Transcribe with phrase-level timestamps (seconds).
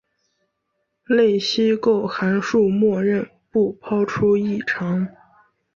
[1.05, 5.07] 类析构函数默认不抛出异常。